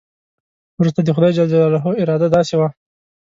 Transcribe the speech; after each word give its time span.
وروسته 0.79 0.99
د 1.03 1.09
خدای 1.15 1.31
جل 1.37 1.47
جلاله 1.51 1.79
اراده 2.01 2.27
داسې 2.35 2.53
وه. 2.59 2.67